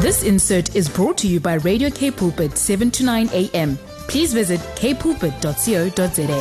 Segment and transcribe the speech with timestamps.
[0.00, 3.76] This insert is brought to you by Radio K Pulpit 7 to 9 a.m.
[4.06, 6.40] Please visit kpulpit.co.za.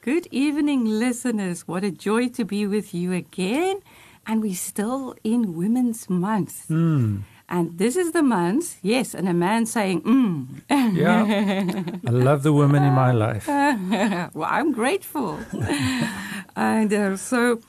[0.00, 1.68] Good evening, listeners.
[1.68, 3.78] What a joy to be with you again.
[4.26, 6.66] And we're still in Women's Month.
[6.66, 7.18] Hmm.
[7.48, 10.48] And this is the month, yes, and a man saying, mm.
[10.96, 11.84] Yeah.
[12.08, 13.46] I love the women in my life.
[14.34, 15.38] well, I'm grateful.
[16.56, 17.60] and uh, so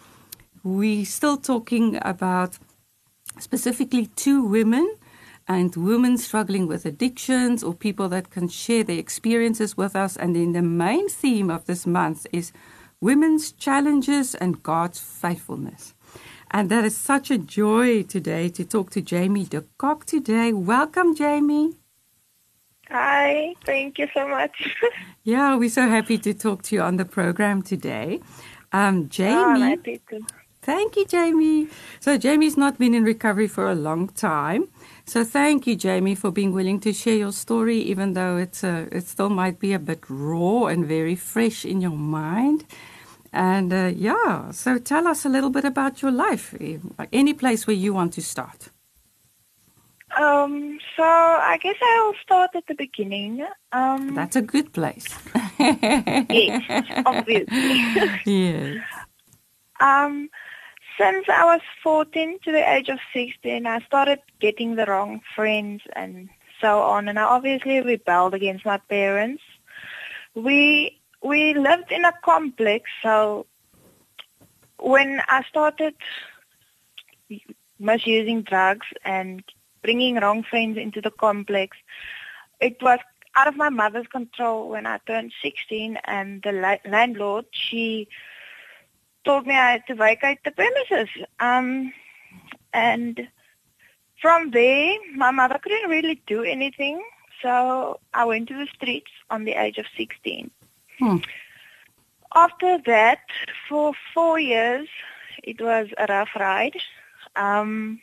[0.63, 2.57] we're still talking about
[3.39, 4.95] specifically two women
[5.47, 10.15] and women struggling with addictions or people that can share their experiences with us.
[10.15, 12.51] And then the main theme of this month is
[13.01, 15.95] women's challenges and God's faithfulness.
[16.51, 20.53] And that is such a joy today to talk to Jamie de Kock today.
[20.53, 21.73] Welcome, Jamie.
[22.89, 24.51] Hi, thank you so much.
[25.23, 28.19] Yeah, we're so happy to talk to you on the program today.
[28.71, 30.21] Um, Oh, Jamie, I'm happy to.
[30.61, 31.67] Thank you, Jamie.
[31.99, 34.69] So, Jamie's not been in recovery for a long time.
[35.05, 38.87] So, thank you, Jamie, for being willing to share your story, even though it's uh,
[38.91, 42.65] it still might be a bit raw and very fresh in your mind.
[43.31, 46.55] And uh, yeah, so tell us a little bit about your life,
[47.13, 48.69] any place where you want to start.
[50.17, 53.45] Um, so I guess I'll start at the beginning.
[53.71, 55.07] Um, That's a good place.
[55.59, 57.83] yes, obviously.
[58.25, 58.77] yes.
[59.79, 60.29] um,
[60.99, 65.81] since I was 14 to the age of 16, I started getting the wrong friends
[65.93, 69.41] and so on, and I obviously rebelled against my parents.
[70.35, 73.45] We we lived in a complex, so
[74.77, 75.95] when I started
[77.79, 79.43] misusing drugs and
[79.81, 81.77] bringing wrong friends into the complex,
[82.59, 82.99] it was
[83.35, 88.07] out of my mother's control when I turned 16 and the landlord, she
[89.25, 91.09] told me I had to vacate the premises.
[91.39, 91.93] Um,
[92.73, 93.27] and
[94.21, 97.01] from there, my mother couldn't really do anything,
[97.41, 100.51] so I went to the streets on the age of 16.
[100.99, 101.17] Hmm.
[102.35, 103.21] After that,
[103.67, 104.87] for four years,
[105.43, 106.75] it was a rough ride.
[107.35, 108.01] Um,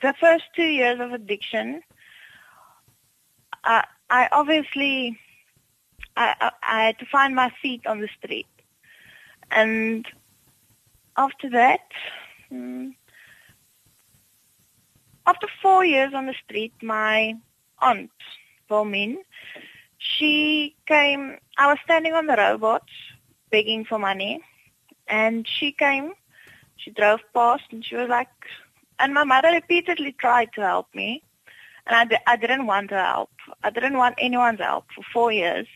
[0.00, 1.82] the first two years of addiction,
[3.64, 5.18] I, I obviously,
[6.16, 8.46] I, I, I had to find my feet on the street.
[9.50, 10.06] And
[11.16, 11.80] after that,
[12.52, 12.94] mm,
[15.26, 17.34] after four years on the street, my
[17.80, 18.10] aunt,
[18.70, 19.18] Wilmin,
[19.98, 22.92] she came, I was standing on the robots
[23.50, 24.40] begging for money,
[25.08, 26.12] and she came,
[26.76, 28.28] she drove past, and she was like,
[28.98, 31.22] and my mother repeatedly tried to help me,
[31.86, 33.30] and I, I didn't want her help.
[33.62, 35.66] I didn't want anyone's help for four years.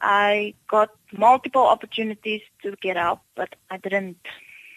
[0.00, 4.18] I got multiple opportunities to get help, but I didn't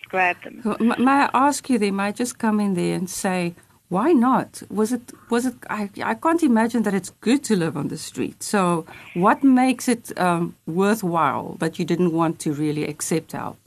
[0.09, 0.61] grab them.
[0.79, 3.55] May I ask you there, may I just come in there and say,
[3.89, 4.63] why not?
[4.69, 7.97] Was it, was it, I, I can't imagine that it's good to live on the
[7.97, 8.41] street.
[8.41, 13.57] So what makes it um, worthwhile that you didn't want to really accept help?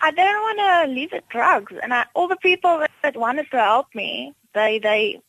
[0.00, 3.50] I didn't want to leave the drugs, and I, all the people that, that wanted
[3.50, 5.20] to help me, they they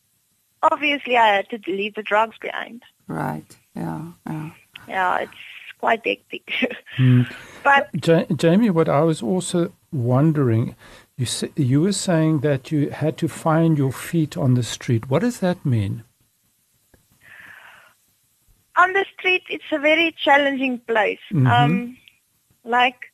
[0.61, 2.83] obviously I had to leave the drugs behind.
[3.07, 4.49] Right, yeah, yeah.
[4.87, 5.31] Yeah, it's
[5.79, 6.51] quite hectic.
[6.97, 7.23] Hmm.
[7.63, 10.75] but Ja- Jamie, what I was also wondering,
[11.17, 15.09] you sa- you were saying that you had to find your feet on the street.
[15.09, 16.03] What does that mean?
[18.79, 21.19] on the street, it's a very challenging place.
[21.33, 21.47] Mhm.
[21.49, 21.97] Um,
[22.63, 23.11] like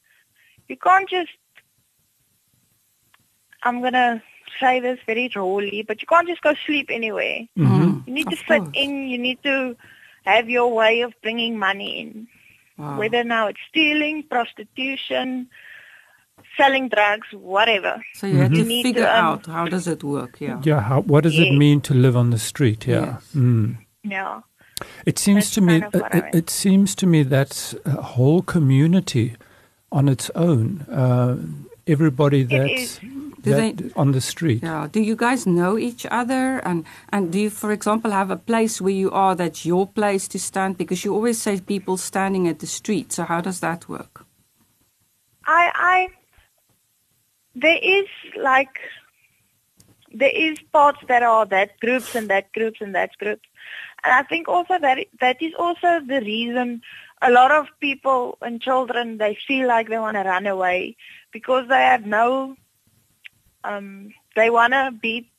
[0.68, 1.32] you can't just.
[3.64, 4.22] I'm gonna
[4.60, 7.48] say this very rawly, but you can't just go sleep anywhere.
[7.58, 8.70] Mm, You need to of fit course.
[8.74, 9.08] in.
[9.08, 9.76] You need to
[10.26, 12.28] have your way of bringing money in.
[12.78, 12.98] Wow.
[12.98, 15.48] Whether now it's stealing, prostitution,
[16.58, 18.04] selling drugs, whatever.
[18.16, 18.56] So you had Mhm.
[18.66, 20.60] to You figure to, um, out how does it work, yeah.
[20.64, 22.88] Yeah, how, what does it mean to live on the street?
[22.88, 23.06] Yeah.
[23.06, 23.32] Yes.
[23.36, 23.78] Mm.
[24.04, 24.42] Yeah.
[25.06, 28.42] It seems That's to me kind I it, it seems to me that a whole
[28.42, 29.36] community
[29.92, 30.82] on its own.
[30.90, 31.38] Uh,
[31.88, 33.00] everybody that's is.
[33.44, 34.64] Do that, they- on the street.
[34.64, 34.88] Yeah.
[34.92, 36.60] Do you guys know each other?
[36.60, 40.28] And, and do you, for example, have a place where you are that's your place
[40.30, 40.78] to stand?
[40.78, 43.12] Because you always say people standing at the street.
[43.12, 44.26] So how does that work?
[45.46, 46.08] I, I,
[47.54, 48.08] there is
[48.42, 48.80] like,
[50.14, 53.48] there is parts that are that groups and that groups and that groups.
[54.04, 56.82] And I think also that that is also the reason
[57.24, 60.98] a lot of people and children, they feel like they want to run away
[61.32, 62.56] because they have no,
[63.64, 65.30] um, they want to be,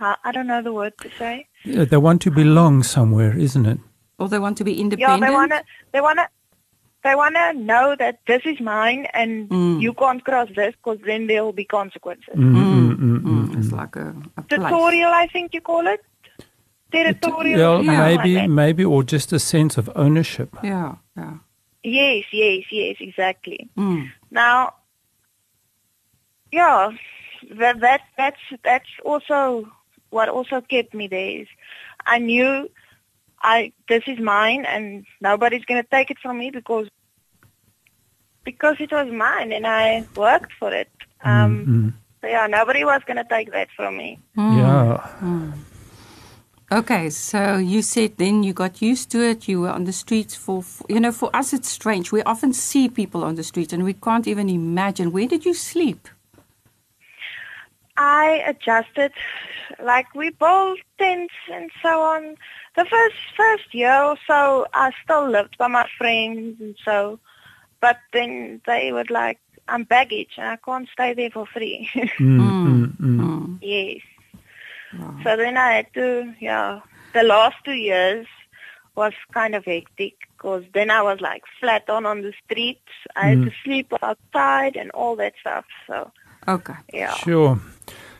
[0.00, 1.46] I don't know the word to say.
[1.64, 3.78] Yeah, they want to belong somewhere, isn't it?
[4.18, 5.20] Or they want to be independent.
[5.22, 5.66] Yeah, independent?
[5.92, 6.28] they want to,
[7.02, 9.80] they want to, they want to know that this is mine and Mm.
[9.80, 12.34] you can't cross this because then there will be consequences.
[12.36, 14.60] Mm, mm, Mm, mm, mm, It's like a, a place.
[14.60, 16.00] Tutorial, I think you call it.
[16.92, 17.84] Territorial.
[17.84, 20.56] Yeah, or like maybe, maybe, or just a sense of ownership.
[20.62, 21.34] Yeah, yeah.
[21.82, 23.70] Yes, yes, yes, exactly.
[23.78, 24.10] Mm.
[24.30, 24.74] Now,
[26.52, 26.90] yeah,
[27.54, 29.68] that, that that's that's also
[30.10, 31.40] what also kept me there.
[31.42, 31.48] Is
[32.06, 32.68] I knew
[33.42, 36.88] I this is mine and nobody's going to take it from me because
[38.44, 40.90] because it was mine and I worked for it.
[41.22, 44.18] Um, Mm, so yeah, nobody was going to take that from me.
[44.36, 44.58] mm.
[44.58, 45.52] Yeah.
[46.72, 49.48] Okay, so you said then you got used to it.
[49.48, 52.12] You were on the streets for, for, you know, for us it's strange.
[52.12, 55.10] We often see people on the streets and we can't even imagine.
[55.10, 56.08] Where did you sleep?
[58.00, 59.12] I adjusted,
[59.78, 62.36] like we built tents and so on.
[62.74, 67.20] The first first year or so, I still lived by my friends and so,
[67.82, 69.38] but then they would like,
[69.68, 71.90] I'm baggage and I can't stay there for free.
[72.18, 73.20] Mm, mm, mm.
[73.20, 73.58] Mm.
[73.60, 74.00] yes.
[74.98, 75.14] Wow.
[75.22, 76.80] So then I had to, yeah,
[77.12, 78.26] the last two years
[78.96, 82.90] was kind of hectic because then I was like flat on on the streets.
[83.14, 85.66] I had to sleep outside and all that stuff.
[85.86, 86.10] So
[86.48, 86.74] Okay.
[86.92, 87.14] yeah.
[87.14, 87.60] Sure.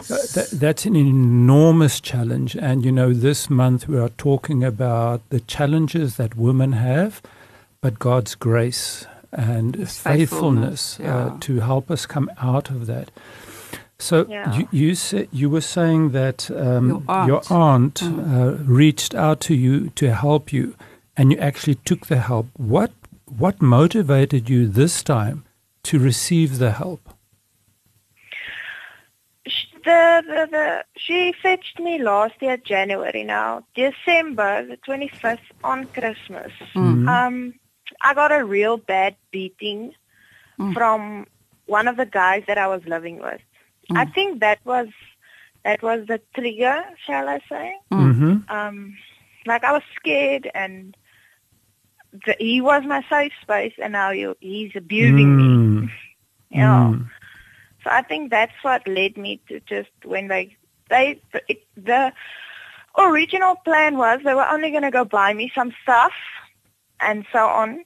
[0.00, 2.56] Uh, That, that's an enormous challenge.
[2.56, 7.20] And, you know, this month we are talking about the challenges that women have,
[7.80, 11.26] but God's grace and His faithfulness, faithfulness, yeah.
[11.34, 13.10] uh, to help us come out of that.
[13.98, 14.56] So Yeah.
[14.56, 17.28] you you, say, you were saying that um, Your aunt.
[17.28, 18.18] your aunt Mm.
[18.18, 20.74] uh, reached out to you to help you,
[21.16, 22.46] and you actually took the help.
[22.56, 22.90] What
[23.38, 25.44] what motivated you this time
[25.82, 27.00] to receive the help?
[29.82, 35.86] Sh- The, the, the, she fetched me last year, January now, December the 25th on
[35.92, 36.52] Christmas.
[36.76, 37.08] Mm.
[37.08, 37.54] Um,
[38.00, 39.92] I got a real bad beating
[40.58, 40.72] Mm.
[40.74, 41.26] from
[41.66, 43.40] one of the guys that I was living with.
[43.94, 44.14] I Mm.
[44.14, 44.88] think that was
[45.64, 47.74] that was the trigger, shall I say?
[47.92, 48.12] Mm.
[48.14, 48.96] hmm Um,
[49.46, 50.96] like I was scared, and
[52.26, 55.62] the, he was my safe space, and now he, he's abusing me.
[55.84, 55.88] Mm.
[56.50, 56.92] Yeah.
[56.92, 57.10] Mm.
[57.84, 60.56] So I think that's what led me to just when they
[60.88, 62.12] they it, the
[62.98, 66.12] original plan was they were only going to go buy me some stuff
[67.00, 67.84] and so on.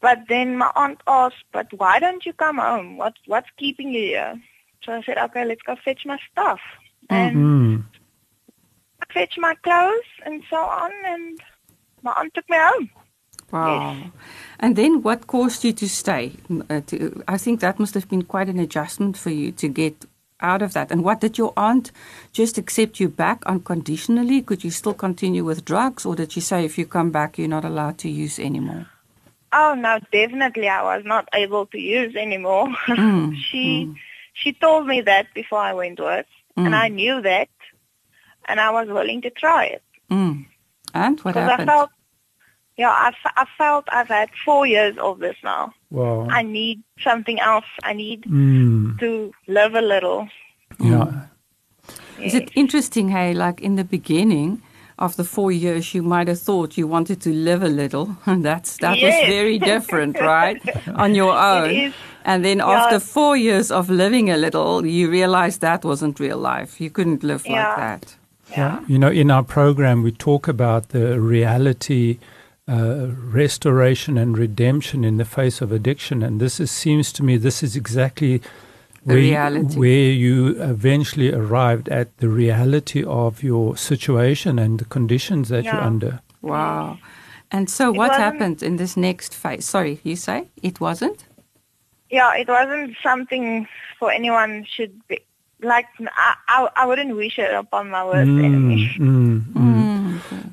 [0.00, 2.96] But then my aunt asked, "But why don't you come home?
[2.96, 4.40] What what's keeping you here?"
[4.84, 6.60] So I said, "Okay, let's go fetch my stuff."
[7.10, 7.84] And Mm.
[9.02, 11.40] I fetched my clothes and so on, and
[12.02, 12.90] my aunt took me home.
[13.52, 13.96] Wow.
[14.58, 16.32] And then what caused you to stay?
[16.68, 20.04] Uh, to, I think that must have been quite an adjustment for you to get
[20.40, 20.90] out of that.
[20.90, 21.92] And what did your aunt
[22.32, 24.42] just accept you back unconditionally?
[24.42, 27.48] Could you still continue with drugs, or did she say if you come back, you're
[27.48, 28.86] not allowed to use anymore?
[29.52, 32.68] Oh no, definitely I was not able to use anymore.
[32.86, 33.96] Mm, she mm.
[34.32, 36.26] she told me that before I went with,
[36.56, 36.66] Mm.
[36.66, 37.48] and I knew that,
[38.48, 40.46] and I was willing to try it Mm.
[40.94, 41.68] And what because I happened?
[41.68, 41.90] felt,
[42.80, 45.62] yeah, I, f- I felt I've had four years of this now.
[45.90, 46.26] Wow.
[46.38, 46.78] I need
[47.08, 47.70] something else.
[47.90, 48.98] I need Mm.
[49.00, 49.10] to
[49.58, 50.20] live a little.
[50.78, 51.06] Yeah.
[52.26, 54.60] Is it interesting, hey, like in the beginning
[54.98, 58.06] of the four years, you might have thought you wanted to live a little.
[58.26, 60.60] And that's, that was very different, right?
[61.04, 61.70] On your own.
[61.70, 61.94] is.
[62.24, 62.68] And then Yeah.
[62.84, 66.80] after four years of living a little, you realized that wasn't real life.
[66.80, 68.16] You couldn't live like that.
[68.56, 68.80] Yeah.
[68.88, 72.18] You know, in our program, we talk about the reality,
[72.70, 73.06] uh,
[73.42, 76.22] restoration, and redemption in the face of addiction.
[76.22, 79.76] And this is, seems to me, this is exactly The where, reality.
[79.78, 85.74] where you eventually arrived at the reality of your situation and the conditions that you're
[85.92, 86.20] under.
[86.42, 86.98] Wow.
[87.50, 89.64] And so It what wasn't- happened in this next phase?
[89.64, 90.38] Sorry, you say?
[90.62, 91.24] It wasn't?
[92.10, 93.66] Yeah, it wasn't something
[93.98, 95.18] for anyone should be.
[95.62, 98.90] Like I, I, I wouldn't wish it upon my worst enemy.
[98.98, 99.69] mm, mm.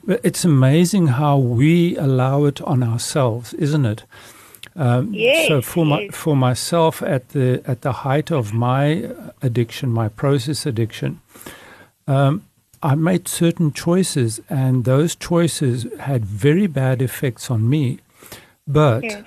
[0.08, 0.20] Mm.
[0.24, 4.04] It's amazing how we allow it on ourselves, isn't it?
[4.76, 9.10] Um, Yes, so for my for myself at the at the height of my
[9.42, 11.20] addiction, my process addiction,
[12.08, 12.44] um,
[12.84, 18.00] I made certain choices, and those choices had very bad effects on me.
[18.68, 19.24] But Yes.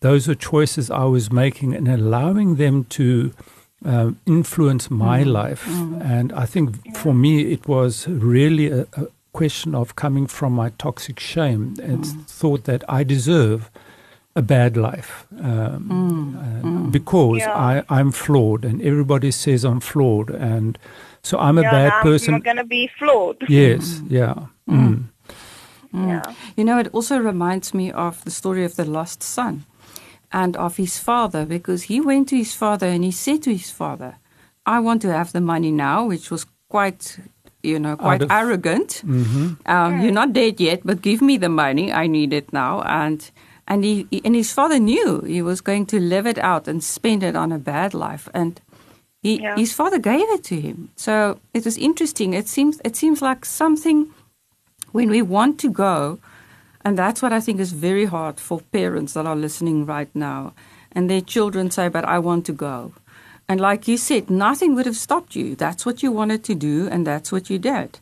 [0.00, 3.32] those are choices I was making and allowing them to
[3.84, 5.68] um, influence my life.
[6.00, 9.06] And I think for me, it was really a, a
[9.40, 12.04] question of coming from my toxic shame and
[12.40, 13.60] thought that I deserve
[14.36, 17.54] a bad life um, uh, because Yeah.
[17.72, 20.30] I, I'm flawed and everybody says I'm flawed.
[20.30, 20.78] And
[21.22, 22.34] so I'm a yeah, bad I'm, person.
[22.34, 23.36] I'm gonna be flawed.
[23.48, 24.34] Yes, yeah.
[24.68, 25.04] Mm.
[25.92, 26.22] Yeah.
[26.56, 29.64] You know, it also reminds me of the story of the lost son.
[30.44, 33.70] and of his father because he went to his father and he said to his
[33.70, 34.12] father,
[34.66, 37.20] I want to have the money now, which was quite,
[37.64, 39.02] you know, quite of- arrogant.
[39.04, 39.54] Mm-hmm.
[39.66, 41.92] Um, you're not dead yet, but give me the money.
[41.92, 42.82] I need it now.
[42.82, 43.30] And
[43.66, 47.22] and he and his father knew he was going to live it out and spend
[47.22, 48.28] it on a bad life.
[48.34, 48.60] And
[49.22, 49.56] he, Yeah.
[49.56, 50.90] his father gave it to him.
[50.96, 52.34] So it was interesting.
[52.34, 54.08] It seems it seems like something
[54.92, 56.18] when we want to go,
[56.84, 60.52] and that's what I think is very hard for parents that are listening right now,
[60.92, 62.92] and their children say, "But I want to go."
[63.48, 65.54] And like you said, nothing would have stopped you.
[65.54, 67.98] That's what you wanted to do, and that's what you did.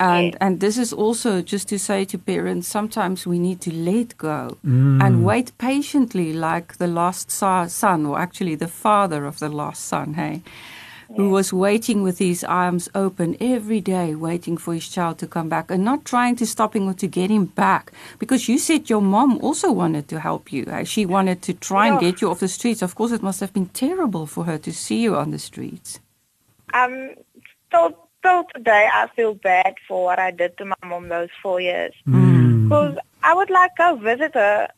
[0.00, 0.38] And Yes.
[0.40, 4.56] and this is also just to say to parents, sometimes we need to let go
[4.66, 5.00] mm.
[5.04, 10.14] and wait patiently, like the lost son, or actually the father of the lost son,
[10.14, 10.42] hey,
[11.16, 15.48] who was waiting with his arms open every day, waiting for his child to come
[15.48, 17.92] back, and not trying to stop him or to get him back.
[18.18, 20.64] Because you said your mom also wanted to help you.
[20.66, 20.84] eh?
[20.84, 22.82] She wanted to try and get you off the streets.
[22.82, 26.00] Of course, it must have been terrible for her to see you on the streets.
[26.74, 27.10] Um,
[27.70, 31.60] till, till today, I feel bad for what I did to my mom those four
[31.60, 31.92] years.
[32.08, 32.64] Mm.
[32.64, 34.68] Because I would like go visit her,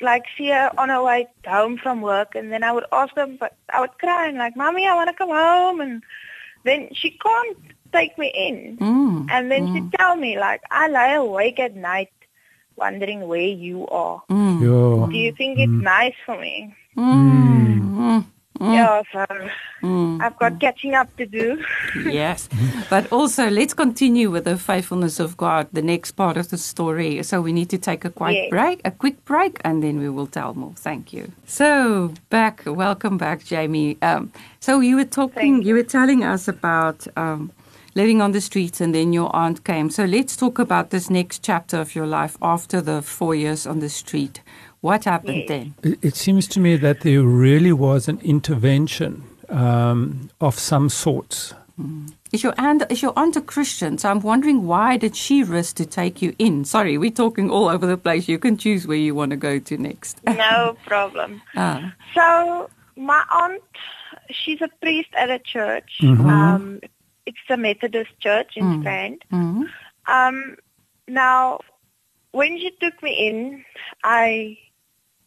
[0.00, 3.26] like see her on her way home from work, and then I would ask her,
[3.26, 6.02] but I would cry and like, "Mommy, I want to come home," and
[6.64, 7.56] then she can't
[7.92, 9.26] take me in, Mm.
[9.30, 12.12] and then she'd tell me like, "I lie awake at night,
[12.76, 14.22] wondering where you are.
[14.30, 14.60] Mm.
[14.60, 15.06] Yeah.
[15.10, 16.74] Do you think it's nice for me?"
[18.60, 18.74] Mm.
[18.74, 19.48] Yeah, so
[19.82, 20.20] Mm.
[20.20, 21.62] I've got catching up to do.
[22.04, 22.48] yes.
[22.90, 27.22] But also, let's continue with the faithfulness of God, the next part of the story.
[27.22, 28.50] So, we need to take a quick Yes.
[28.50, 30.72] break, a quick break, and then we will tell more.
[30.74, 31.30] Thank you.
[31.46, 33.96] So, back, welcome back, Jamie.
[34.02, 37.52] Um, so, you were talking, Thank you were telling us about um,
[37.94, 39.90] living on the streets, and then your aunt came.
[39.90, 43.78] So, let's talk about this next chapter of your life after the four years on
[43.78, 44.40] the street.
[44.80, 45.48] What happened Yes.
[45.48, 45.74] then?
[45.82, 51.54] It, it seems to me that there really was an intervention um, of some sorts.
[52.32, 53.98] Is your aunt is your aunt a Christian?
[53.98, 56.64] So I'm wondering why did she risk to take you in?
[56.64, 58.28] Sorry, we're talking all over the place.
[58.28, 60.20] You can choose where you want to go to next.
[60.26, 61.40] No problem.
[61.56, 63.62] Ah, So my aunt,
[64.30, 66.00] she's a priest at a church.
[66.02, 66.80] Um,
[67.26, 69.24] it's a Methodist Church in Strand.
[69.32, 69.68] mhm.
[70.08, 70.56] Um,
[71.06, 71.60] now,
[72.32, 73.64] when she took me in,
[74.02, 74.58] I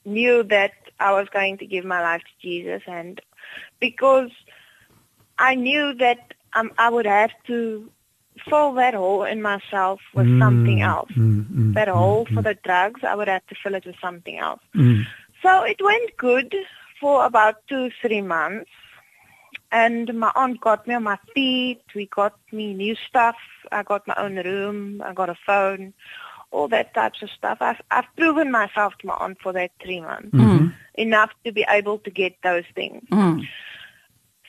[0.06, 3.20] knew that I was going to give my life to Jesus, and
[3.80, 4.32] because
[5.38, 7.90] I knew that um, I would have to
[8.50, 11.12] fill that hole in myself with something else.
[11.16, 14.38] Mm, mm, That hole for the drugs, I would have to fill it with something
[14.38, 14.62] else.
[14.76, 15.06] mm.
[15.42, 16.56] So it went good
[17.00, 18.70] for about two, three months.
[19.72, 21.82] And my aunt got me on my feet.
[21.96, 23.36] We got me new stuff.
[23.72, 25.02] I got my own room.
[25.04, 25.94] I got a phone.
[26.52, 27.58] All that types of stuff.
[27.62, 30.32] I've, I've proven myself to my aunt for that three months.
[30.32, 30.74] Mm.
[30.96, 33.04] Enough to be able to get those things.
[33.12, 33.48] Mm.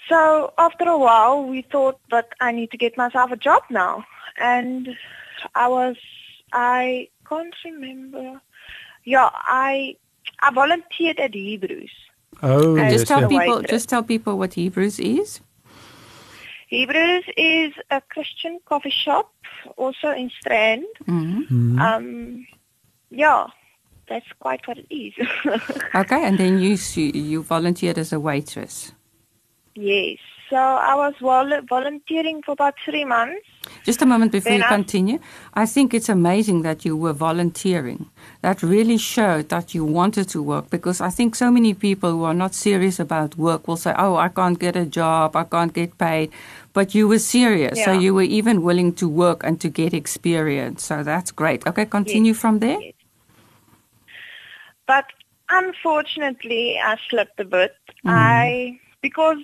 [0.08, 4.04] So after a while, we thought, that I need to get myself a job now.
[4.36, 4.88] And
[5.54, 5.96] I was,
[6.52, 8.40] I can't remember.
[9.04, 9.96] Yeah, I,
[10.40, 11.90] I volunteered at Hebrews.
[12.42, 13.38] Oh, Just tell people.
[13.38, 13.70] waitress.
[13.70, 15.40] Just tell people what Hebrews is.
[16.72, 19.30] Hebrews is a Christian coffee shop,
[19.76, 20.86] also in Strand.
[21.06, 21.46] Mhm.
[21.50, 21.78] Mm.
[21.78, 22.46] Um,
[23.10, 23.46] yeah,
[24.08, 25.12] that's quite what it is.
[25.94, 28.92] Okay, and then you you volunteered as a waitress.
[29.74, 30.18] yes.
[30.52, 33.46] So I was vol- volunteering for about three months.
[33.84, 35.18] Just a moment before Then you I- continue.
[35.54, 38.10] I think it's amazing that you were volunteering.
[38.42, 42.24] That really showed that you wanted to work because I think so many people who
[42.24, 45.72] are not serious about work will say, Oh, I can't get a job, I can't
[45.72, 46.30] get paid.
[46.74, 47.82] But you were serious.
[47.82, 50.84] So you were even willing to work and to get experience.
[50.84, 51.66] So that's great.
[51.66, 52.78] Okay, continue from there.
[52.78, 52.92] Yes.
[54.86, 55.06] But
[55.48, 57.74] unfortunately, I slipped a bit.
[58.04, 58.10] Mm-hmm.
[58.10, 59.42] I because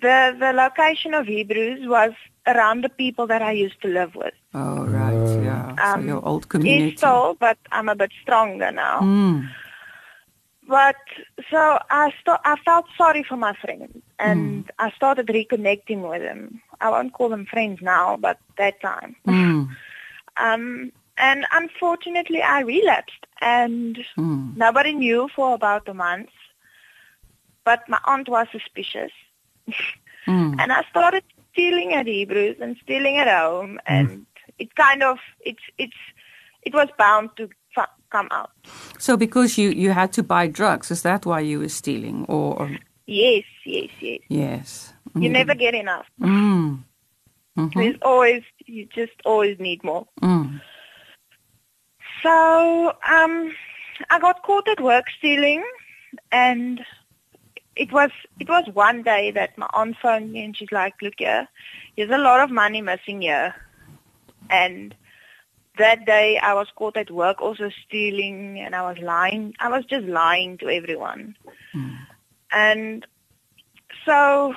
[0.00, 2.12] the the location of Hebrews was
[2.46, 4.34] around the people that I used to live with.
[4.54, 5.42] Oh, right.
[5.42, 5.74] Yeah.
[5.76, 6.88] so Um, your old community.
[6.92, 9.00] It's still, but I'm a bit stronger now.
[9.00, 9.48] Mm.
[10.68, 10.96] But
[11.50, 16.60] so I st- I felt sorry for my friends, and I started reconnecting with them.
[16.80, 19.16] I won't call them friends now, but that time.
[19.26, 19.68] Mm.
[20.38, 24.54] Um, and unfortunately, I relapsed, and Mm.
[24.54, 26.28] nobody knew for about a month.
[27.64, 29.12] But my aunt was suspicious,
[30.26, 30.56] Mm.
[30.60, 34.26] and I started stealing at Hebrews and stealing at home, and
[34.58, 35.96] it kind of it's it's
[36.62, 38.50] it was bound to f- come out.
[38.98, 42.24] So because you, you had to buy drugs, is that why you were stealing?
[42.28, 44.20] Or, or Yes, yes, yes.
[44.28, 44.92] yes.
[45.14, 46.06] You never get enough.
[46.20, 46.82] Mm.
[47.56, 47.74] Mhm.
[47.74, 50.06] There's always you just always need more.
[50.20, 50.60] Mm.
[52.22, 53.54] So um,
[54.10, 55.62] I got caught at work stealing,
[56.32, 56.80] and
[57.76, 61.14] it was it was one day that my aunt phoned me and she's like, "Look
[61.18, 61.48] here,
[61.96, 63.54] there's a lot of money missing here,"
[64.50, 64.94] and
[65.78, 69.54] that day I was caught at work also stealing, and I was lying.
[69.60, 71.36] I was just lying to everyone,
[72.50, 73.06] and
[74.04, 74.54] so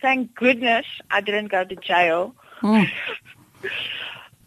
[0.00, 2.34] thank goodness I didn't go to jail.
[2.62, 2.88] Mm.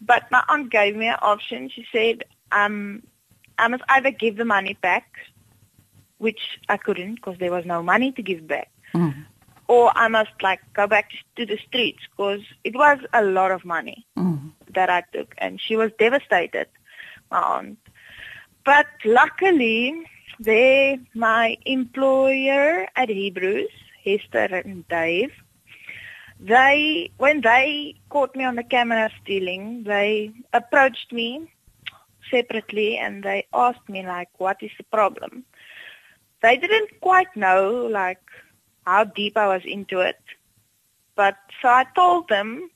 [0.00, 1.68] But my aunt gave me an option.
[1.68, 3.02] She said, um,
[3.58, 5.06] I must either give the money back,
[6.18, 9.24] which I couldn't because there was no money to give back, Mm.
[9.68, 13.64] or I must like go back to the streets because it was a lot of
[13.64, 14.52] money Mm.
[14.74, 16.66] that I took, and she was devastated,
[17.30, 17.78] my aunt.
[18.64, 19.94] But luckily,
[20.40, 23.70] they, my employer at Hebrews,
[24.04, 25.32] Hester and Dave,
[26.40, 31.50] they, when they caught me on the camera stealing, they approached me
[32.30, 35.44] separately and they asked me like, what is the problem?
[36.42, 38.20] They didn't quite know like
[38.86, 40.18] how deep I was into it,
[41.14, 42.70] but so I told them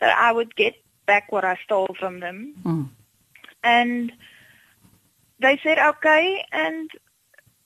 [0.00, 0.74] that I would get
[1.06, 2.88] back what I stole from them, Mm.
[3.62, 4.12] and
[5.38, 6.90] they said okay, and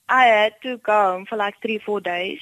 [0.09, 2.39] I had to go home for like three, four days.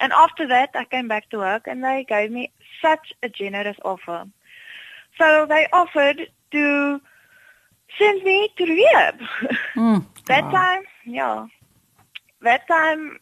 [0.00, 3.76] And after that, I came back to work, and they gave me such a generous
[3.84, 4.26] offer.
[5.18, 7.00] So they offered to
[7.98, 9.20] send me to rehab.
[9.76, 10.04] Mm.
[10.28, 10.50] that Wow.
[10.50, 11.46] time, yeah,
[12.42, 13.18] that time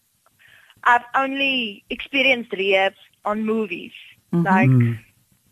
[0.84, 3.92] I've only experienced rehab on movies.
[4.32, 4.44] Mhm.
[4.44, 4.98] Like.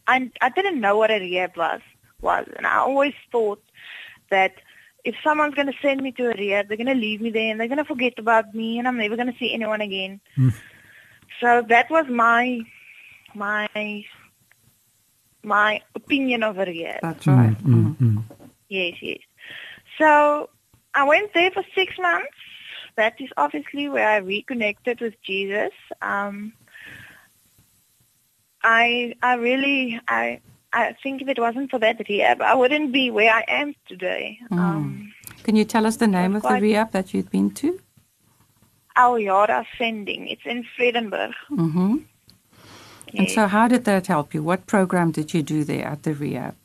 [0.08, 1.82] I I didn't know what a rehab was
[2.22, 3.62] was, and I always thought
[4.30, 4.54] that
[5.04, 7.50] if someone's going to send me to a rehab, they're going to leave me there
[7.50, 10.20] and they're going to forget about me, and I'm never going to see anyone again.
[10.36, 10.54] Mm.
[11.40, 12.60] So that was my
[13.34, 13.68] my
[15.42, 17.00] my opinion of a rehab.
[17.02, 17.56] That's right.
[17.64, 18.50] Mm, mm, mm.
[18.68, 19.18] Yes, yes.
[19.98, 20.50] So
[20.94, 22.38] I went there for six months.
[22.98, 25.70] That is obviously where I reconnected with Jesus.
[26.02, 26.52] Um,
[28.64, 30.40] I I really I
[30.72, 34.40] I think if it wasn't for that rehab, I wouldn't be where I am today.
[34.50, 35.12] Um,
[35.44, 37.80] Can you tell us the name of the rehab that you'd been to?
[38.96, 40.26] Aljara Sending.
[40.26, 41.32] It's in Vredenburg.
[41.52, 41.98] Mm-hmm.
[43.14, 44.42] And so, how did that help you?
[44.42, 46.56] What program did you do there at the rehab?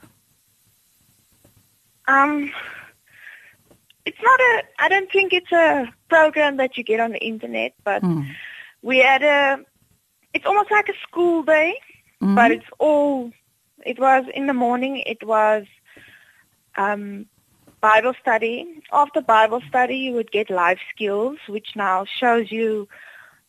[2.08, 2.52] Um,
[4.06, 4.64] it's not a.
[4.80, 8.26] I don't think it's a program that you get on the internet, but Mm.
[8.82, 9.60] we had a.
[10.34, 11.76] It's almost like a school day,
[12.22, 12.36] Mhm.
[12.36, 13.32] but it's all.
[13.86, 14.98] It was in the morning.
[15.06, 15.66] It was
[16.76, 17.26] um,
[17.82, 18.82] Bible study.
[18.92, 22.88] After Bible study, you would get life skills, which now shows you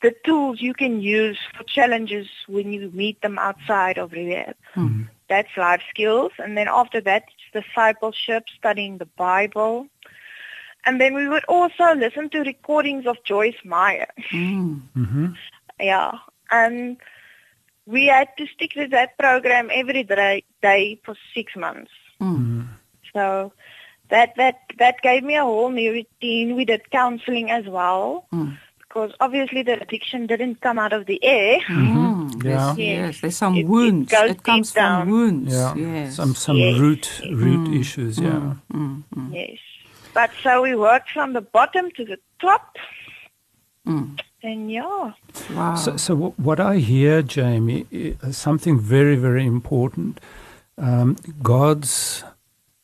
[0.02, 4.54] the tools you can use for challenges when you meet them outside of rehab.
[4.74, 5.08] Mm.
[5.28, 6.32] That's life skills.
[6.38, 9.86] And then after that, it's discipleship, studying the Bible.
[10.86, 14.08] And then we would also listen to recordings of Joyce Meyer.
[14.32, 14.80] Mm.
[14.96, 15.34] Mhm.
[15.80, 16.12] Yeah.
[16.50, 16.96] And
[17.86, 21.90] we had to stick to that program every day, day for six months.
[22.20, 22.68] Mm.
[23.12, 23.52] So
[24.10, 26.54] that, that, that gave me a whole new routine.
[26.56, 28.56] We did counseling as well Mm.
[28.80, 31.60] because obviously the addiction didn't come out of the air.
[31.68, 32.44] Mm.
[32.44, 32.74] Yeah.
[32.76, 34.10] Yes, yes, there's some It- it wounds.
[34.12, 35.02] goes It, comes deep down.
[35.02, 35.52] from wounds.
[35.54, 35.74] Yeah.
[35.76, 36.16] Yes.
[36.16, 36.78] Some some Yes.
[36.78, 37.80] root root Mm.
[37.80, 38.18] issues.
[38.18, 38.54] Yeah.
[38.72, 39.02] Mm.
[39.16, 39.32] Mm.
[39.32, 39.58] Yes.
[40.14, 42.76] But so we worked from the bottom to the top.
[43.86, 44.18] Mm.
[44.42, 45.12] And yeah.
[45.52, 45.74] Wow.
[45.74, 50.20] So, so what I hear, Jamie, is something very, very important.
[50.78, 52.24] Um, God's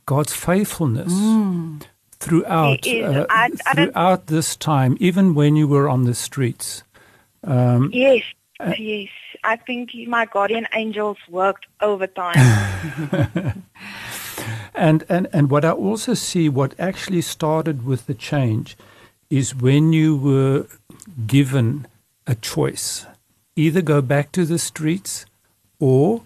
[0.06, 1.82] God's faithfulness Mm.
[2.18, 6.82] throughout uh, I- I throughout this time, even when you were on the streets.
[7.44, 8.22] Um, Yes.
[8.58, 9.08] Uh, yes.
[9.44, 12.34] I think my guardian angels worked overtime.
[14.74, 18.76] And, and, and what I also see, what actually started with the change,
[19.28, 20.66] is when you were
[21.26, 21.86] given
[22.26, 23.06] a choice
[23.56, 25.26] either go back to the streets
[25.78, 26.22] or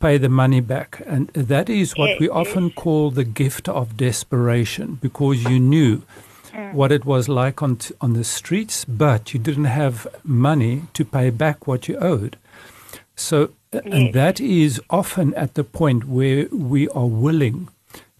[0.00, 1.02] pay the money back.
[1.06, 6.02] And that is what we often call the gift of desperation because you knew
[6.52, 6.72] mm.
[6.72, 11.04] what it was like on, t- on the streets, but you didn't have money to
[11.04, 12.36] pay back what you owed.
[13.16, 13.50] So,
[13.84, 14.14] and Yes.
[14.14, 17.68] that is often at the point where we are willing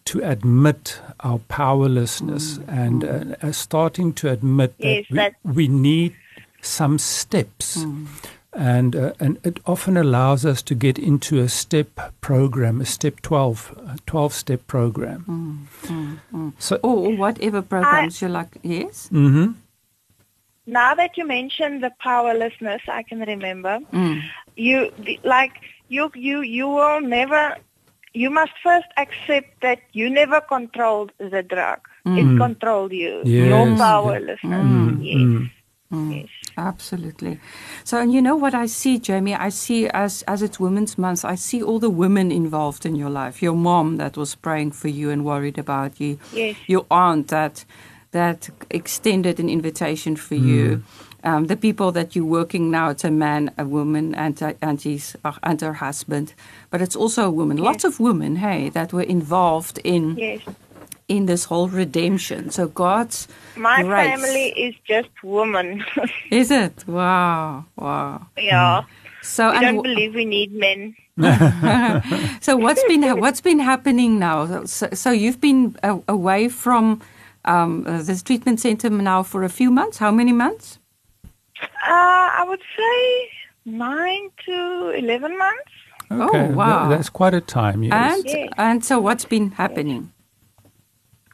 [0.06, 5.68] to admit our powerlessness and uh, uh, starting to admit Yes, that that- we, we
[5.68, 6.12] need
[6.60, 7.84] some steps.
[8.56, 11.88] And, uh, and it often allows us to get into a step
[12.20, 15.66] program, a step 12, a 12 step program.
[16.58, 18.56] So, or, whatever programs you like.
[18.62, 19.08] Yes.
[19.12, 19.54] mhm.
[20.66, 23.80] Now that you mentioned the powerlessness, I can remember.
[23.92, 24.22] Mm.
[24.56, 24.90] You
[25.24, 25.52] like
[25.88, 27.56] you you you will never.
[28.16, 31.80] You must first accept that you never controlled the drug.
[32.06, 33.22] It controlled you.
[33.24, 33.48] Yes.
[33.48, 33.80] Your Yes.
[33.80, 34.40] powerlessness.
[34.44, 35.50] Mm, Yes.
[35.92, 36.14] mm.
[36.14, 36.28] Yes.
[36.56, 37.40] Absolutely.
[37.82, 39.34] So, and you know what I see, Jamie?
[39.34, 43.10] I see as as it's Women's Month, I see all the women involved in your
[43.10, 43.42] life.
[43.42, 46.18] Your mom that was praying for you and worried about you.
[46.32, 46.56] Yes.
[46.68, 47.64] Your aunt that
[48.14, 50.82] that extended an invitation for you.
[51.24, 54.80] Um, the people that you're working now, it's a man, a woman, and, uh, and,
[54.80, 56.34] his, uh, and her husband.
[56.70, 57.56] But it's also a woman.
[57.56, 60.40] Lots of women, hey, that were involved in Yes.
[61.08, 62.50] in this whole redemption.
[62.50, 65.84] So God's My family is just women.
[66.30, 66.84] Is it?
[66.86, 68.26] Wow, wow.
[68.38, 68.82] yeah.
[69.22, 70.94] So I don't w- believe we need men.
[72.46, 74.64] so what's been what's been happening now?
[74.66, 77.00] So, so you've been a, away from
[77.44, 79.98] um, uh, this treatment center now for a few months.
[79.98, 80.78] How many months?
[81.62, 81.66] Uh,
[82.40, 83.28] I would say
[83.64, 85.72] nine to eleven months.
[86.10, 86.88] Okay, tha- wow.
[86.88, 87.82] that's quite a time.
[87.82, 88.16] Yes.
[88.16, 88.48] And Yes.
[88.56, 90.12] and so what's been happening?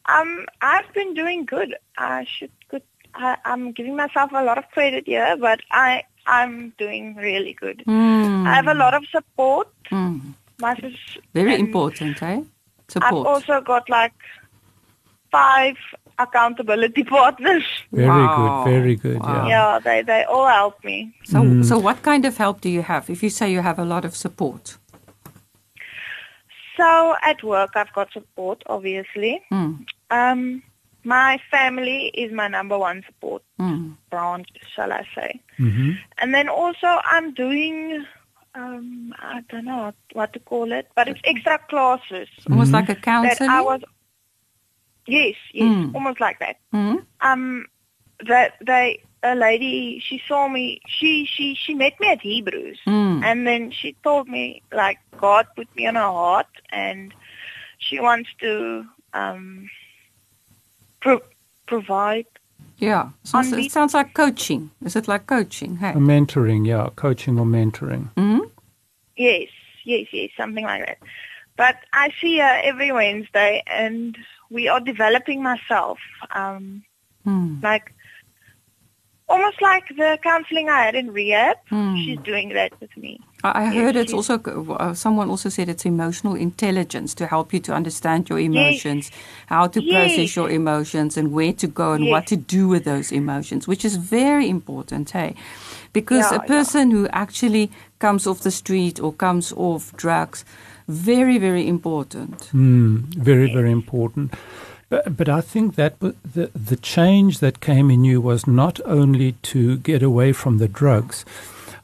[0.07, 1.75] Um, I've been doing good.
[1.99, 2.83] I should good.
[3.15, 7.83] I, I'm giving myself a lot of credit here, but I I'm doing really good.
[7.87, 9.69] Hmm, I have a lot of support.
[9.89, 10.19] hmm.
[10.61, 12.43] My sis- Very important, eh?
[13.01, 14.13] I've also got like
[15.33, 15.77] five
[16.23, 17.65] accountability partners.
[17.93, 18.65] very Wow.
[18.65, 18.71] good.
[18.71, 19.21] Very good.
[19.21, 19.35] Wow.
[19.35, 19.49] Yeah.
[19.49, 21.13] Yeah, they they all help me.
[21.25, 23.11] so so what kind of help do you have?
[23.11, 24.77] If you say you have a lot of support.
[26.77, 29.43] So at work, I've got support, obviously.
[29.51, 29.73] Hmm.
[30.11, 30.63] Um,
[31.05, 33.93] my family is my number one support Hmm.
[34.11, 35.41] branch, shall I say?
[35.57, 38.05] hmm And then also I'm doing,
[38.55, 42.95] um, I don't know what to call it, but it's extra classes Almost like a
[42.95, 43.41] that.
[43.41, 43.81] I was.
[45.11, 45.95] Yes, yes, Mm.
[45.95, 46.57] almost like that.
[46.73, 46.97] Hmm?
[47.21, 47.67] Um,
[48.29, 50.81] that they a lady she saw me.
[50.87, 53.21] She she she met me at Hebrews, Hmm.
[53.25, 57.13] and then she told me like God put me on her heart, and
[57.79, 59.69] she wants to um
[61.01, 61.29] pro-
[61.67, 62.27] provide.
[62.79, 63.11] Yeah.
[63.25, 64.71] Sounds, it the- sounds like coaching.
[64.85, 65.77] Is it like coaching?
[65.79, 65.91] Hey.
[65.91, 68.09] A mentoring, yeah, coaching or mentoring.
[68.17, 68.41] Mm-hmm.
[69.17, 69.49] Yes,
[69.85, 70.99] yes, yes, something like that.
[71.61, 74.17] But I see her every Wednesday, and
[74.49, 75.99] we are developing myself.
[76.35, 76.83] Um,
[77.25, 77.57] Hmm.
[77.63, 77.93] like
[79.29, 81.59] almost like the counseling I had in rehab.
[81.69, 81.97] Hmm.
[82.03, 83.21] She's doing that with me.
[83.45, 84.35] I heard Yes, it's also
[84.81, 89.11] uh, someone also said it's emotional intelligence to help you to understand your emotions,
[89.47, 92.13] how to process your emotions, and where to go and Yes.
[92.13, 95.35] what to do with those emotions, which is very important, hey.
[95.93, 96.57] Because Yeah, a yeah.
[96.57, 100.45] person who actually comes off the street or comes off drugs,
[100.91, 102.51] very very important.
[102.53, 104.35] Mm, very, very important.
[104.91, 109.33] But, but I think that the, the change that came in you was not only
[109.43, 111.25] to get away from the drugs.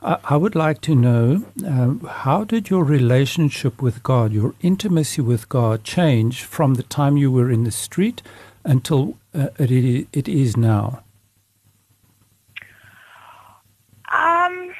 [0.03, 5.23] I, I would like to know um, how did your relationship with God, your intimacy
[5.23, 8.23] with God, change from the time you were in the street
[8.65, 11.05] until uh, it, it is now?
[14.13, 14.75] Um,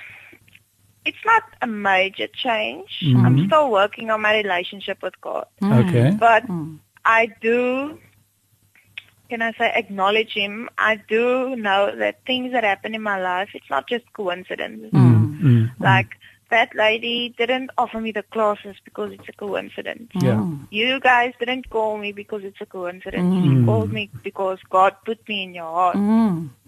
[1.07, 3.01] it's not a major change.
[3.03, 3.25] Mhm.
[3.25, 6.11] I'm still working on my relationship with God, Okay.
[6.19, 6.79] but Mm.
[7.05, 7.99] I do.
[9.29, 10.69] Can I say acknowledge Him?
[10.79, 14.93] I do know that things that happen in my life, it's not just coincidence.
[14.93, 16.17] Mm, mm, Like
[16.51, 20.11] that lady didn't offer me the classes because it's a coincidence.
[20.15, 20.37] Yeah.
[20.37, 20.69] Mm.
[20.71, 23.35] You guys didn't call me because it's a coincidence.
[23.35, 23.45] Mm.
[23.45, 25.97] You called me because God put me in your heart.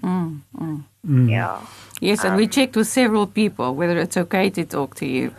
[0.03, 0.41] Mm.
[0.57, 0.61] Mm.
[0.61, 0.85] Mm.
[1.07, 1.31] mm.
[1.31, 1.61] Yeah.
[2.01, 5.33] Yes, and we checked with several people whether it's okay to talk to you.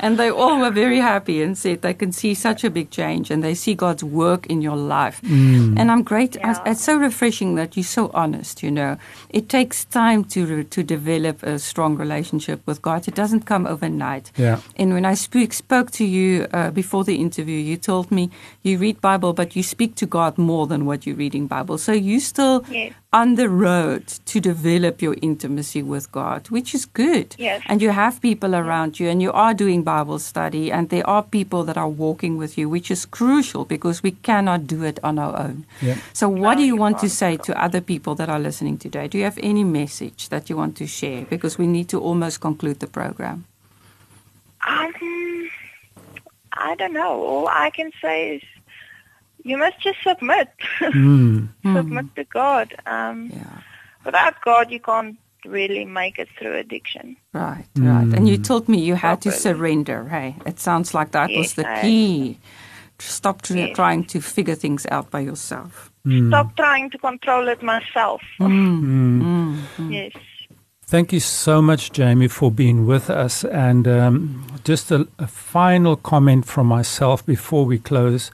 [0.00, 3.30] and they all were very happy and said they can see such a big change
[3.30, 5.20] and they see God's work in your life.
[5.22, 6.36] And I'm great.
[6.36, 6.62] Yeah.
[6.64, 8.96] It's so refreshing that you're so honest, you know.
[9.28, 13.06] It takes time to, to develop a strong relationship with God.
[13.06, 14.32] It doesn't come overnight.
[14.36, 14.60] Yeah.
[14.76, 18.30] And when I speak, spoke to you uh, before the interview, you told me
[18.62, 21.76] you read Bible, but you speak to God more than what you're reading Bible.
[21.78, 22.92] So you still Yes.
[23.12, 27.34] on the road to develop your intimacy with God, which is good.
[27.38, 27.62] Yes.
[27.66, 31.22] And you have people around you, and you are doing Bible study, and there are
[31.22, 35.18] people that are walking with you, which is crucial because we cannot do it on
[35.18, 35.64] our own.
[35.82, 35.96] Yeah.
[36.12, 37.12] So, what No, do you you want to can't.
[37.22, 39.08] say to other people that are listening today?
[39.08, 41.24] Do you have any message that you want to share?
[41.34, 43.44] Because we need to almost conclude the program.
[44.66, 44.92] Um,
[46.52, 47.14] I don't know.
[47.30, 48.42] All I can say is
[49.48, 50.48] you must just submit.
[50.80, 51.48] Mm.
[51.76, 52.74] submit to God.
[52.86, 53.58] Um, Yeah.
[54.04, 57.16] without God, you can't really make it through addiction.
[57.32, 58.08] Right, right.
[58.16, 58.44] And you Mm.
[58.46, 60.08] told me you had to surrender.
[60.08, 62.38] Hey, it sounds like that was Yes, the I- key.
[62.98, 63.76] Stop tr- Yes.
[63.76, 65.90] trying to figure things out by yourself.
[66.04, 66.28] Mm.
[66.28, 68.20] Stop trying to control it myself.
[68.40, 68.80] Mm.
[68.82, 69.56] Mm.
[69.78, 69.92] Mm.
[69.92, 70.12] Yes.
[70.90, 73.44] Thank you so much, Jamie, for being with us.
[73.44, 78.30] And um, just a, a final comment from myself before we close,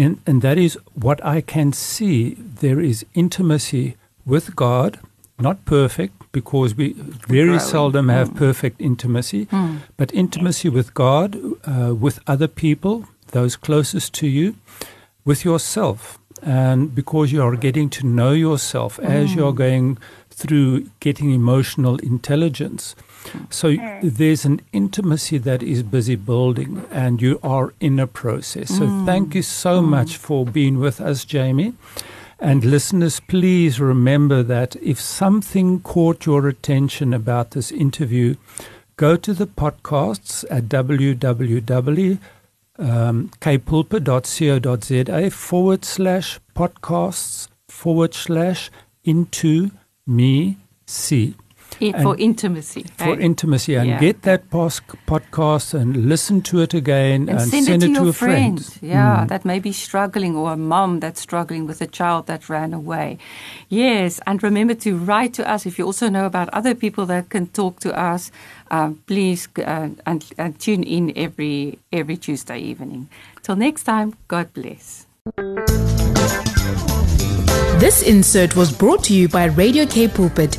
[0.00, 4.98] and, and that is what I can see there is intimacy with God,
[5.38, 6.92] not perfect, because we
[7.28, 8.36] very seldom have mm.
[8.36, 9.78] perfect intimacy, mm.
[9.96, 14.54] but intimacy with God, uh, with other people, those closest to you,
[15.24, 16.18] with yourself.
[16.42, 19.56] And because you are getting to know yourself as you are mm.
[19.56, 19.98] going
[20.30, 22.94] through getting emotional intelligence.
[23.50, 23.98] So hmm.
[24.02, 28.68] there's an intimacy that is busy building, and you are in a process.
[28.68, 29.06] So hmm.
[29.06, 29.90] thank you so hmm.
[29.90, 31.74] much for being with us, Jamie.
[32.38, 38.36] And listeners, please remember that if something caught your attention about this interview,
[38.96, 42.18] go to the podcasts at www
[42.80, 43.28] um,
[45.30, 48.70] forward slash podcasts forward slash
[49.04, 49.70] into
[50.06, 50.56] me
[50.86, 51.34] see
[51.82, 52.84] I- for intimacy.
[52.96, 53.22] for hey?
[53.22, 54.00] intimacy and Yeah.
[54.00, 58.08] get that pos- podcast and listen to it again and, and, send, it to, your
[58.08, 58.58] a friend.
[58.82, 62.72] Yeah, that may be struggling, or a mom that's struggling with a child that ran
[62.74, 63.18] away.
[63.68, 67.28] Yes, and remember to write to us if you also know about other people that
[67.30, 68.30] can talk to us.
[68.72, 73.08] Um, please uh, and, and tune in every every Tuesday evening.
[73.42, 75.06] Till next time, God bless.
[77.80, 80.58] This insert was brought to you by Radio K Pulpit,